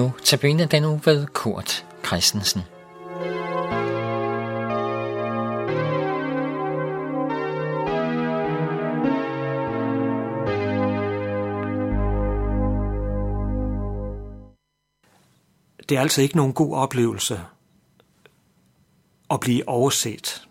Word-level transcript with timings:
nu 0.00 0.12
tabene 0.24 0.66
den 0.66 0.84
uge 0.84 1.00
ved 1.04 1.26
Kurt 1.26 1.86
Christensen. 2.06 2.60
Det 15.88 15.96
er 15.96 16.00
altså 16.00 16.22
ikke 16.22 16.36
nogen 16.36 16.52
god 16.52 16.74
oplevelse 16.74 17.40
at 19.30 19.40
blive 19.40 19.68
overset. 19.68 20.48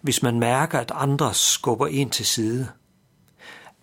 Hvis 0.00 0.22
man 0.22 0.38
mærker, 0.38 0.78
at 0.78 0.92
andre 0.94 1.34
skubber 1.34 1.86
en 1.86 2.10
til 2.10 2.26
side. 2.26 2.68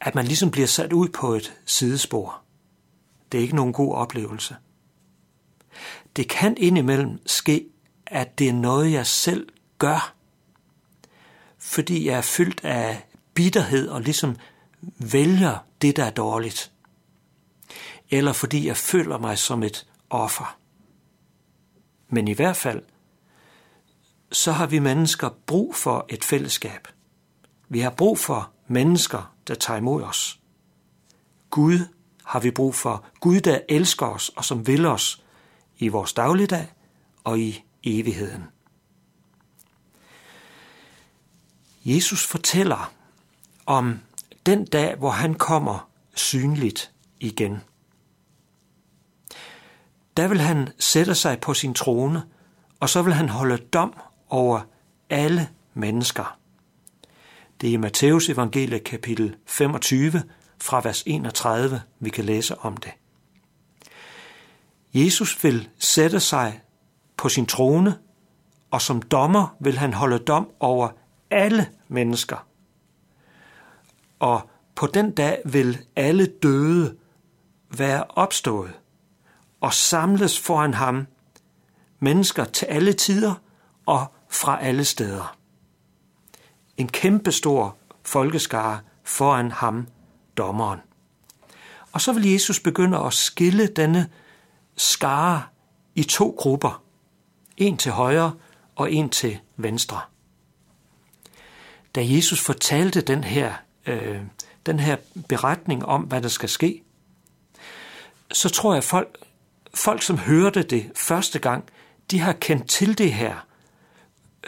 At 0.01 0.15
man 0.15 0.25
ligesom 0.25 0.51
bliver 0.51 0.67
sat 0.67 0.93
ud 0.93 1.09
på 1.09 1.33
et 1.33 1.53
sidespor. 1.65 2.42
Det 3.33 3.39
er 3.39 3.41
ikke 3.41 3.55
nogen 3.55 3.73
god 3.73 3.93
oplevelse. 3.93 4.55
Det 6.15 6.29
kan 6.29 6.57
indimellem 6.57 7.27
ske, 7.27 7.67
at 8.07 8.39
det 8.39 8.49
er 8.49 8.53
noget, 8.53 8.91
jeg 8.91 9.07
selv 9.07 9.49
gør, 9.77 10.15
fordi 11.57 12.05
jeg 12.05 12.17
er 12.17 12.21
fyldt 12.21 12.65
af 12.65 13.07
bitterhed 13.33 13.87
og 13.87 14.01
ligesom 14.01 14.35
vælger 14.97 15.57
det, 15.81 15.95
der 15.95 16.03
er 16.03 16.09
dårligt. 16.09 16.71
Eller 18.09 18.33
fordi 18.33 18.67
jeg 18.67 18.77
føler 18.77 19.17
mig 19.17 19.37
som 19.37 19.63
et 19.63 19.87
offer. 20.09 20.57
Men 22.09 22.27
i 22.27 22.33
hvert 22.33 22.57
fald, 22.57 22.81
så 24.31 24.51
har 24.51 24.67
vi 24.67 24.79
mennesker 24.79 25.29
brug 25.45 25.75
for 25.75 26.05
et 26.09 26.23
fællesskab. 26.23 26.87
Vi 27.69 27.79
har 27.79 27.89
brug 27.89 28.19
for 28.19 28.51
mennesker, 28.67 29.35
der 29.47 29.55
tager 29.55 29.77
imod 29.77 30.03
os. 30.03 30.39
Gud 31.49 31.79
har 32.23 32.39
vi 32.39 32.51
brug 32.51 32.75
for. 32.75 33.05
Gud, 33.19 33.39
der 33.39 33.59
elsker 33.69 34.05
os 34.05 34.29
og 34.29 34.45
som 34.45 34.67
vil 34.67 34.85
os 34.85 35.23
i 35.77 35.87
vores 35.87 36.13
dagligdag 36.13 36.67
og 37.23 37.39
i 37.39 37.63
evigheden. 37.83 38.43
Jesus 41.85 42.27
fortæller 42.27 42.93
om 43.65 43.99
den 44.45 44.65
dag, 44.65 44.95
hvor 44.95 45.09
han 45.09 45.33
kommer 45.33 45.89
synligt 46.15 46.91
igen. 47.19 47.61
Der 50.17 50.27
vil 50.27 50.41
han 50.41 50.69
sætte 50.79 51.15
sig 51.15 51.39
på 51.39 51.53
sin 51.53 51.73
trone, 51.73 52.23
og 52.79 52.89
så 52.89 53.01
vil 53.01 53.13
han 53.13 53.29
holde 53.29 53.57
dom 53.57 53.93
over 54.29 54.61
alle 55.09 55.49
mennesker. 55.73 56.37
Det 57.61 57.69
er 57.69 57.73
i 57.73 57.77
Matteus 57.77 58.29
evangelie 58.29 58.79
kapitel 58.79 59.35
25, 59.45 60.23
fra 60.63 60.81
vers 60.83 61.03
31, 61.05 61.81
vi 61.99 62.09
kan 62.09 62.25
læse 62.25 62.57
om 62.57 62.77
det. 62.77 62.91
Jesus 64.93 65.43
vil 65.43 65.69
sætte 65.79 66.19
sig 66.19 66.61
på 67.17 67.29
sin 67.29 67.45
trone, 67.45 67.97
og 68.71 68.81
som 68.81 69.01
dommer 69.01 69.55
vil 69.59 69.77
han 69.77 69.93
holde 69.93 70.19
dom 70.19 70.49
over 70.59 70.89
alle 71.29 71.69
mennesker. 71.87 72.47
Og 74.19 74.49
på 74.75 74.87
den 74.87 75.11
dag 75.11 75.41
vil 75.45 75.77
alle 75.95 76.25
døde 76.25 76.97
være 77.77 78.03
opstået 78.09 78.73
og 79.61 79.73
samles 79.73 80.39
foran 80.39 80.73
ham, 80.73 81.07
mennesker 81.99 82.45
til 82.45 82.65
alle 82.65 82.93
tider 82.93 83.33
og 83.85 84.05
fra 84.29 84.61
alle 84.61 84.85
steder. 84.85 85.37
En 86.77 86.87
kæmpestor 86.87 87.77
folkeskare 88.03 88.79
foran 89.03 89.51
ham 89.51 89.87
dommeren. 90.37 90.79
Og 91.91 92.01
så 92.01 92.13
vil 92.13 92.31
Jesus 92.31 92.59
begynde 92.59 92.97
at 92.99 93.13
skille 93.13 93.67
denne 93.67 94.09
skare 94.77 95.43
i 95.95 96.03
to 96.03 96.35
grupper. 96.37 96.83
En 97.57 97.77
til 97.77 97.91
højre 97.91 98.33
og 98.75 98.91
en 98.91 99.09
til 99.09 99.39
venstre. 99.57 100.01
Da 101.95 102.01
Jesus 102.03 102.41
fortalte 102.41 103.01
den 103.01 103.23
her, 103.23 103.53
øh, 103.85 104.21
den 104.65 104.79
her 104.79 104.97
beretning 105.29 105.85
om, 105.85 106.01
hvad 106.01 106.21
der 106.21 106.29
skal 106.29 106.49
ske, 106.49 106.83
så 108.31 108.49
tror 108.49 108.73
jeg, 108.73 108.77
at 108.77 108.83
folk, 108.83 109.17
folk, 109.73 110.01
som 110.01 110.17
hørte 110.17 110.63
det 110.63 110.91
første 110.95 111.39
gang, 111.39 111.63
de 112.11 112.19
har 112.19 112.33
kendt 112.33 112.69
til 112.69 112.97
det 112.97 113.13
her, 113.13 113.45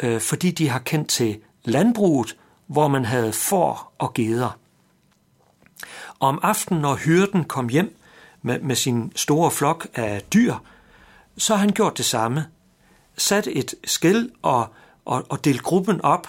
øh, 0.03 0.22
fordi 0.22 0.51
de 0.51 0.69
har 0.69 0.79
kendt 0.79 1.09
til 1.09 1.41
landbruget, 1.63 2.38
hvor 2.68 2.88
man 2.88 3.06
havde 3.06 3.34
får 3.34 3.95
og 3.97 4.13
geder. 4.13 4.59
Og 6.19 6.27
om 6.27 6.39
aftenen, 6.43 6.81
når 6.81 6.95
hyrden 6.95 7.43
kom 7.43 7.69
hjem 7.69 7.97
med, 8.41 8.59
med 8.59 8.75
sin 8.75 9.11
store 9.15 9.51
flok 9.51 9.87
af 9.93 10.21
dyr, 10.33 10.55
så 11.37 11.53
har 11.53 11.59
han 11.59 11.69
gjort 11.69 11.97
det 11.97 12.05
samme. 12.05 12.45
Sat 13.17 13.47
et 13.51 13.75
skæld 13.83 14.31
og, 14.41 14.67
og, 15.05 15.25
og 15.29 15.45
delt 15.45 15.63
gruppen 15.63 16.01
op, 16.01 16.27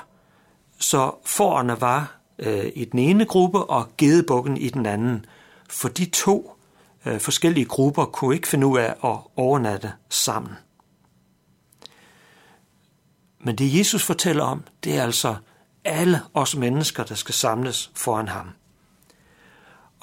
så 0.79 1.15
forerne 1.25 1.81
var 1.81 2.17
øh, 2.39 2.73
i 2.75 2.85
den 2.85 2.99
ene 2.99 3.25
gruppe 3.25 3.65
og 3.65 3.89
gedebukken 3.99 4.57
i 4.57 4.69
den 4.69 4.87
anden. 4.87 5.27
For 5.71 5.89
de 5.89 6.05
to 6.05 6.57
øh, 7.07 7.21
forskellige 7.21 7.65
grupper 7.65 8.05
kunne 8.05 8.35
ikke 8.35 8.49
finde 8.49 8.67
ud 8.67 8.79
af 8.79 8.95
at 9.05 9.19
overnatte 9.37 9.93
sammen. 10.09 10.53
Men 13.39 13.57
det 13.57 13.79
Jesus 13.79 14.03
fortæller 14.03 14.45
om, 14.45 14.65
det 14.85 14.97
er 14.97 15.03
altså 15.03 15.37
alle 15.85 16.21
os 16.35 16.57
mennesker, 16.57 17.05
der 17.05 17.15
skal 17.15 17.35
samles 17.35 17.91
foran 17.95 18.29
ham. 18.29 18.49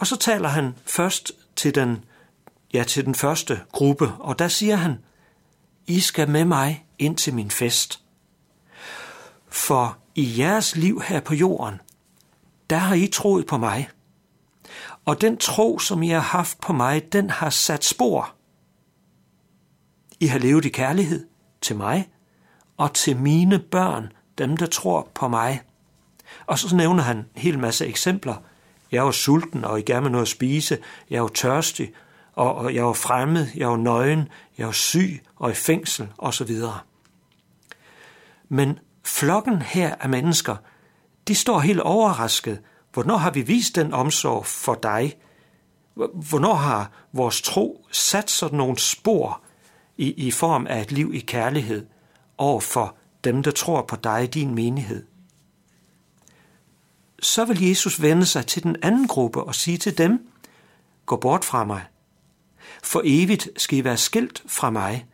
Og 0.03 0.07
så 0.07 0.15
taler 0.15 0.49
han 0.49 0.75
først 0.85 1.31
til 1.55 1.75
den, 1.75 2.05
ja, 2.73 2.83
til 2.83 3.05
den 3.05 3.15
første 3.15 3.61
gruppe, 3.71 4.11
og 4.19 4.39
der 4.39 4.47
siger 4.47 4.75
han, 4.75 4.97
I 5.87 5.99
skal 5.99 6.29
med 6.29 6.45
mig 6.45 6.85
ind 6.99 7.17
til 7.17 7.33
min 7.33 7.51
fest. 7.51 8.03
For 9.47 9.97
i 10.15 10.39
jeres 10.39 10.75
liv 10.75 11.01
her 11.01 11.19
på 11.19 11.33
jorden, 11.33 11.81
der 12.69 12.77
har 12.77 12.95
I 12.95 13.07
troet 13.07 13.47
på 13.47 13.57
mig. 13.57 13.89
Og 15.05 15.21
den 15.21 15.37
tro, 15.37 15.79
som 15.79 16.03
I 16.03 16.09
har 16.09 16.19
haft 16.19 16.61
på 16.61 16.73
mig, 16.73 17.13
den 17.13 17.29
har 17.29 17.49
sat 17.49 17.85
spor. 17.85 18.35
I 20.19 20.25
har 20.25 20.39
levet 20.39 20.65
i 20.65 20.69
kærlighed 20.69 21.27
til 21.61 21.75
mig 21.75 22.09
og 22.77 22.93
til 22.93 23.17
mine 23.17 23.59
børn, 23.59 24.11
dem 24.37 24.57
der 24.57 24.65
tror 24.65 25.09
på 25.13 25.27
mig. 25.27 25.61
Og 26.45 26.59
så 26.59 26.75
nævner 26.75 27.03
han 27.03 27.17
en 27.17 27.25
hel 27.35 27.59
masse 27.59 27.85
eksempler– 27.85 28.35
jeg 28.93 29.05
var 29.05 29.11
sulten, 29.11 29.65
og 29.65 29.79
I 29.79 29.81
gerne 29.81 30.01
med 30.01 30.11
noget 30.11 30.25
at 30.25 30.27
spise. 30.27 30.77
Jeg 31.09 31.21
var 31.21 31.27
tørstig, 31.27 31.91
og, 32.33 32.55
og 32.55 32.75
jeg 32.75 32.85
var 32.85 32.93
fremmed. 32.93 33.47
Jeg 33.55 33.69
var 33.69 33.77
nøgen. 33.77 34.29
Jeg 34.57 34.65
var 34.65 34.71
syg 34.71 35.23
og 35.35 35.51
i 35.51 35.53
fængsel, 35.53 36.07
osv. 36.17 36.51
Men 38.49 38.79
flokken 39.05 39.61
her 39.61 39.95
af 39.95 40.09
mennesker, 40.09 40.55
de 41.27 41.35
står 41.35 41.59
helt 41.59 41.79
overrasket. 41.79 42.59
Hvornår 42.93 43.17
har 43.17 43.31
vi 43.31 43.41
vist 43.41 43.75
den 43.75 43.93
omsorg 43.93 44.45
for 44.45 44.73
dig? 44.83 45.17
Hvornår 45.95 46.53
har 46.53 46.91
vores 47.13 47.41
tro 47.41 47.85
sat 47.91 48.29
sådan 48.29 48.57
nogle 48.57 48.79
spor 48.79 49.41
i, 49.97 50.11
i 50.27 50.31
form 50.31 50.67
af 50.67 50.81
et 50.81 50.91
liv 50.91 51.13
i 51.13 51.19
kærlighed 51.19 51.85
over 52.37 52.59
for 52.59 52.95
dem, 53.23 53.43
der 53.43 53.51
tror 53.51 53.81
på 53.81 53.95
dig, 53.95 54.33
din 54.33 54.55
menighed? 54.55 55.05
Så 57.23 57.45
vil 57.45 57.67
Jesus 57.67 58.01
vende 58.01 58.25
sig 58.25 58.45
til 58.45 58.63
den 58.63 58.75
anden 58.81 59.07
gruppe 59.07 59.43
og 59.43 59.55
sige 59.55 59.77
til 59.77 59.97
dem, 59.97 60.27
gå 61.05 61.15
bort 61.15 61.45
fra 61.45 61.63
mig. 61.63 61.81
For 62.83 63.01
evigt 63.05 63.49
skal 63.57 63.77
I 63.77 63.83
være 63.83 63.97
skilt 63.97 64.43
fra 64.47 64.69
mig, 64.69 65.05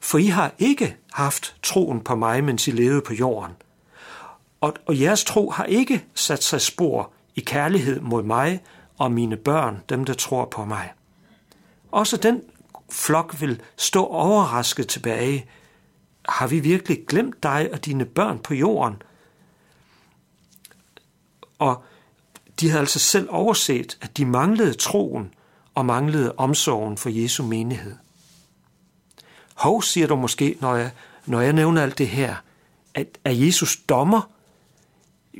for 0.00 0.18
I 0.18 0.26
har 0.26 0.54
ikke 0.58 0.96
haft 1.12 1.56
troen 1.62 2.00
på 2.00 2.14
mig, 2.14 2.44
mens 2.44 2.68
I 2.68 2.70
levede 2.70 3.00
på 3.00 3.14
jorden. 3.14 3.52
Og, 4.60 4.74
og 4.86 5.00
jeres 5.00 5.24
tro 5.24 5.50
har 5.50 5.64
ikke 5.64 6.04
sat 6.14 6.44
sig 6.44 6.60
spor 6.60 7.12
i 7.34 7.40
kærlighed 7.40 8.00
mod 8.00 8.22
mig 8.22 8.62
og 8.98 9.12
mine 9.12 9.36
børn, 9.36 9.82
dem 9.88 10.04
der 10.04 10.14
tror 10.14 10.44
på 10.44 10.64
mig. 10.64 10.92
Også 11.90 12.16
den 12.16 12.42
flok 12.92 13.40
vil 13.40 13.62
stå 13.76 14.04
overrasket 14.04 14.88
tilbage. 14.88 15.46
Har 16.28 16.46
vi 16.46 16.60
virkelig 16.60 16.98
glemt 17.08 17.42
dig 17.42 17.68
og 17.72 17.84
dine 17.84 18.04
børn 18.04 18.38
på 18.38 18.54
jorden– 18.54 19.02
og 21.60 21.84
de 22.60 22.68
havde 22.68 22.80
altså 22.80 22.98
selv 22.98 23.28
overset, 23.30 23.98
at 24.00 24.16
de 24.16 24.24
manglede 24.24 24.74
troen 24.74 25.34
og 25.74 25.86
manglede 25.86 26.34
omsorgen 26.36 26.96
for 26.96 27.08
Jesu 27.08 27.42
menighed. 27.42 27.96
Hov, 29.54 29.82
siger 29.82 30.06
du 30.06 30.16
måske, 30.16 30.56
når 30.60 30.76
jeg, 30.76 30.90
når 31.26 31.40
jeg 31.40 31.52
nævner 31.52 31.82
alt 31.82 31.98
det 31.98 32.08
her, 32.08 32.36
at 32.94 33.18
er 33.24 33.30
Jesus 33.30 33.76
dommer? 33.88 34.30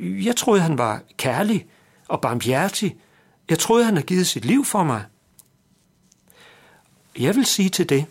Jeg 0.00 0.36
troede, 0.36 0.60
han 0.60 0.78
var 0.78 1.02
kærlig 1.16 1.66
og 2.08 2.20
barmhjertig. 2.20 2.96
Jeg 3.48 3.58
troede, 3.58 3.84
han 3.84 3.94
havde 3.94 4.06
givet 4.06 4.26
sit 4.26 4.44
liv 4.44 4.64
for 4.64 4.82
mig. 4.82 5.04
Jeg 7.18 7.36
vil 7.36 7.46
sige 7.46 7.68
til 7.68 7.88
det, 7.88 8.06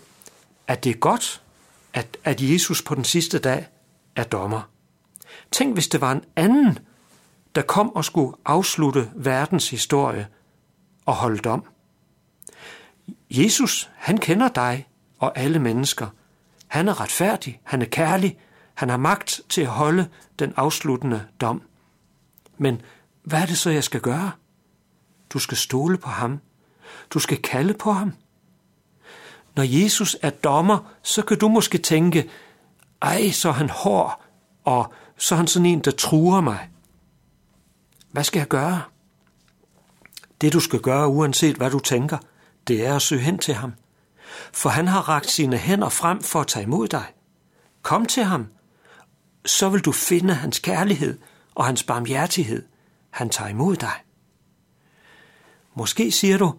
at 0.67 0.83
det 0.83 0.89
er 0.89 0.97
godt, 0.97 1.41
at, 1.93 2.17
at 2.23 2.41
Jesus 2.41 2.81
på 2.81 2.95
den 2.95 3.03
sidste 3.03 3.39
dag 3.39 3.67
er 4.15 4.23
dommer. 4.23 4.61
Tænk, 5.51 5.73
hvis 5.73 5.87
det 5.87 6.01
var 6.01 6.11
en 6.11 6.23
anden, 6.35 6.79
der 7.59 7.65
kom 7.65 7.95
og 7.95 8.05
skulle 8.05 8.37
afslutte 8.45 9.11
verdens 9.15 9.69
historie 9.69 10.27
og 11.05 11.15
holde 11.15 11.37
dom. 11.37 11.63
Jesus, 13.29 13.89
han 13.95 14.17
kender 14.17 14.49
dig 14.49 14.87
og 15.17 15.37
alle 15.37 15.59
mennesker. 15.59 16.07
Han 16.67 16.87
er 16.87 17.01
retfærdig, 17.01 17.61
han 17.63 17.81
er 17.81 17.85
kærlig, 17.85 18.37
han 18.73 18.89
har 18.89 18.97
magt 18.97 19.41
til 19.49 19.61
at 19.61 19.67
holde 19.67 20.09
den 20.39 20.53
afsluttende 20.55 21.25
dom. 21.41 21.61
Men 22.57 22.81
hvad 23.23 23.41
er 23.41 23.45
det 23.45 23.57
så, 23.57 23.69
jeg 23.69 23.83
skal 23.83 24.01
gøre? 24.01 24.31
Du 25.29 25.39
skal 25.39 25.57
stole 25.57 25.97
på 25.97 26.09
ham. 26.09 26.39
Du 27.09 27.19
skal 27.19 27.41
kalde 27.41 27.73
på 27.73 27.91
ham. 27.91 28.13
Når 29.55 29.63
Jesus 29.63 30.17
er 30.21 30.29
dommer, 30.29 30.93
så 31.03 31.21
kan 31.21 31.39
du 31.39 31.47
måske 31.47 31.77
tænke, 31.77 32.29
ej, 33.01 33.31
så 33.31 33.49
er 33.49 33.53
han 33.53 33.69
hård, 33.69 34.21
og 34.63 34.93
så 35.17 35.35
er 35.35 35.37
han 35.37 35.47
sådan 35.47 35.65
en, 35.65 35.79
der 35.79 35.91
truer 35.91 36.41
mig. 36.41 36.69
Hvad 38.11 38.23
skal 38.23 38.39
jeg 38.39 38.47
gøre? 38.47 38.81
Det 40.41 40.53
du 40.53 40.59
skal 40.59 40.79
gøre, 40.79 41.07
uanset 41.07 41.55
hvad 41.55 41.71
du 41.71 41.79
tænker, 41.79 42.17
det 42.67 42.85
er 42.85 42.95
at 42.95 43.01
søge 43.01 43.21
hen 43.21 43.37
til 43.37 43.53
ham. 43.53 43.73
For 44.53 44.69
han 44.69 44.87
har 44.87 45.09
rakt 45.09 45.29
sine 45.29 45.57
hænder 45.57 45.89
frem 45.89 46.21
for 46.21 46.41
at 46.41 46.47
tage 46.47 46.63
imod 46.63 46.87
dig. 46.87 47.05
Kom 47.81 48.05
til 48.05 48.23
ham, 48.23 48.47
så 49.45 49.69
vil 49.69 49.81
du 49.81 49.91
finde 49.91 50.33
hans 50.33 50.59
kærlighed 50.59 51.19
og 51.55 51.65
hans 51.65 51.83
barmhjertighed. 51.83 52.65
Han 53.09 53.29
tager 53.29 53.49
imod 53.49 53.75
dig. 53.75 53.93
Måske 55.75 56.11
siger 56.11 56.37
du, 56.37 56.53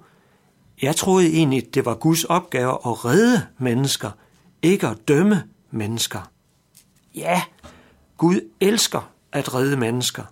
jeg 0.83 0.97
troede 0.97 1.27
egentlig, 1.27 1.75
det 1.75 1.85
var 1.85 1.95
Guds 1.95 2.25
opgave 2.25 2.73
at 2.73 3.05
redde 3.05 3.47
mennesker, 3.59 4.11
ikke 4.63 4.89
at 4.89 5.09
dømme 5.09 5.45
mennesker. 5.71 6.31
Ja, 7.15 7.43
Gud 8.17 8.41
elsker 8.61 9.13
at 9.33 9.55
redde 9.55 9.77
mennesker. 9.77 10.25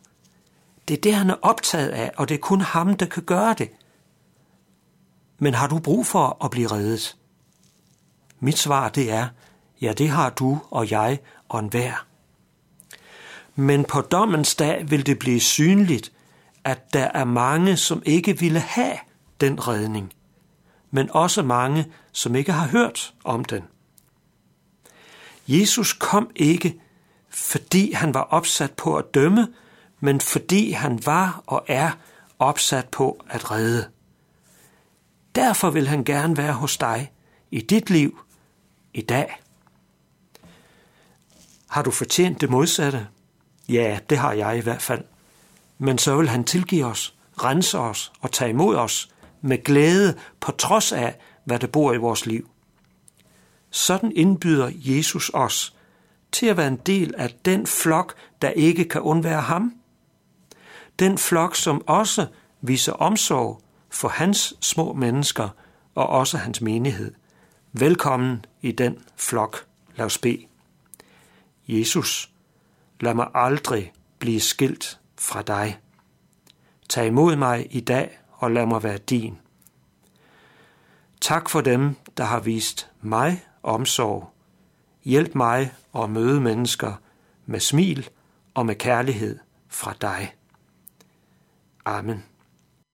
Det 0.88 0.96
er 0.96 1.00
det, 1.00 1.14
han 1.14 1.30
er 1.30 1.36
optaget 1.42 1.88
af, 1.88 2.10
og 2.16 2.28
det 2.28 2.34
er 2.34 2.38
kun 2.38 2.60
ham, 2.60 2.96
der 2.96 3.06
kan 3.06 3.22
gøre 3.22 3.54
det. 3.58 3.70
Men 5.38 5.54
har 5.54 5.66
du 5.66 5.78
brug 5.78 6.06
for 6.06 6.44
at 6.44 6.50
blive 6.50 6.68
reddet? 6.68 7.16
Mit 8.40 8.58
svar 8.58 8.88
det 8.88 9.10
er, 9.10 9.28
ja 9.80 9.92
det 9.92 10.08
har 10.08 10.30
du 10.30 10.58
og 10.70 10.90
jeg 10.90 11.18
og 11.48 11.60
enhver. 11.60 12.06
Men 13.54 13.84
på 13.84 14.00
dommens 14.00 14.54
dag 14.54 14.90
vil 14.90 15.06
det 15.06 15.18
blive 15.18 15.40
synligt, 15.40 16.12
at 16.64 16.92
der 16.92 17.08
er 17.14 17.24
mange, 17.24 17.76
som 17.76 18.02
ikke 18.06 18.38
ville 18.38 18.60
have 18.60 18.96
den 19.40 19.68
redning, 19.68 20.12
men 20.90 21.10
også 21.10 21.42
mange, 21.42 21.86
som 22.12 22.34
ikke 22.34 22.52
har 22.52 22.66
hørt 22.66 23.14
om 23.24 23.44
den. 23.44 23.62
Jesus 25.48 25.92
kom 25.92 26.30
ikke, 26.36 26.80
fordi 27.28 27.92
han 27.92 28.14
var 28.14 28.22
opsat 28.22 28.72
på 28.72 28.96
at 28.96 29.14
dømme, 29.14 29.48
men 30.00 30.20
fordi 30.20 30.70
han 30.70 31.06
var 31.06 31.42
og 31.46 31.64
er 31.66 31.90
opsat 32.38 32.88
på 32.88 33.24
at 33.30 33.50
redde. 33.50 33.88
Derfor 35.34 35.70
vil 35.70 35.88
han 35.88 36.04
gerne 36.04 36.36
være 36.36 36.52
hos 36.52 36.76
dig 36.76 37.12
i 37.50 37.60
dit 37.60 37.90
liv 37.90 38.20
i 38.94 39.00
dag. 39.00 39.40
Har 41.68 41.82
du 41.82 41.90
fortjent 41.90 42.40
det 42.40 42.50
modsatte? 42.50 43.06
Ja, 43.68 43.98
det 44.10 44.18
har 44.18 44.32
jeg 44.32 44.58
i 44.58 44.60
hvert 44.60 44.82
fald. 44.82 45.04
Men 45.78 45.98
så 45.98 46.16
vil 46.16 46.28
han 46.28 46.44
tilgive 46.44 46.84
os, 46.84 47.14
rense 47.42 47.78
os 47.78 48.12
og 48.20 48.32
tage 48.32 48.50
imod 48.50 48.76
os 48.76 49.08
med 49.40 49.64
glæde 49.64 50.18
på 50.40 50.52
trods 50.52 50.92
af, 50.92 51.18
hvad 51.44 51.58
der 51.58 51.66
bor 51.66 51.92
i 51.92 51.96
vores 51.96 52.26
liv. 52.26 52.50
Sådan 53.70 54.12
indbyder 54.12 54.70
Jesus 54.74 55.30
os 55.34 55.74
til 56.32 56.46
at 56.46 56.56
være 56.56 56.68
en 56.68 56.76
del 56.76 57.14
af 57.18 57.34
den 57.44 57.66
flok, 57.66 58.14
der 58.42 58.50
ikke 58.50 58.84
kan 58.84 59.00
undvære 59.00 59.40
ham. 59.40 59.74
Den 60.98 61.18
flok, 61.18 61.56
som 61.56 61.88
også 61.88 62.26
viser 62.60 62.92
omsorg 62.92 63.62
for 63.90 64.08
hans 64.08 64.54
små 64.60 64.92
mennesker 64.92 65.48
og 65.94 66.08
også 66.08 66.38
hans 66.38 66.60
menighed. 66.60 67.14
Velkommen 67.72 68.44
i 68.62 68.72
den 68.72 68.98
flok. 69.16 69.66
Lad 69.96 70.06
os 70.06 70.18
bede. 70.18 70.46
Jesus, 71.68 72.30
lad 73.00 73.14
mig 73.14 73.26
aldrig 73.34 73.92
blive 74.18 74.40
skilt 74.40 75.00
fra 75.18 75.42
dig. 75.42 75.78
Tag 76.88 77.06
imod 77.06 77.36
mig 77.36 77.66
i 77.70 77.80
dag 77.80 78.18
og 78.32 78.50
lad 78.50 78.66
mig 78.66 78.82
være 78.82 78.98
din. 78.98 79.38
Tak 81.20 81.48
for 81.48 81.60
dem, 81.60 81.96
der 82.16 82.24
har 82.24 82.40
vist 82.40 82.90
mig 83.00 83.44
omsorg. 83.62 84.30
Hjælp 85.04 85.34
mig 85.34 85.72
at 85.94 86.10
møde 86.10 86.40
mennesker 86.40 86.94
med 87.46 87.60
smil 87.60 88.08
og 88.54 88.66
med 88.66 88.74
kærlighed 88.74 89.38
fra 89.68 89.94
dig. 90.00 90.34
Amen. 91.88 92.22